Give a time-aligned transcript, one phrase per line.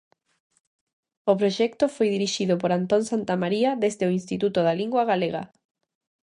[1.31, 5.43] O proxecto foi dirixido por Antón Santamarina desde o Instituto da Lingua Galega.